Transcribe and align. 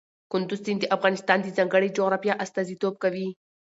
کندز 0.31 0.59
سیند 0.65 0.79
د 0.89 0.91
افغانستان 0.97 1.39
د 1.41 1.47
ځانګړي 1.57 1.89
جغرافیه 1.97 2.39
استازیتوب 2.43 2.93
کوي. 3.03 3.27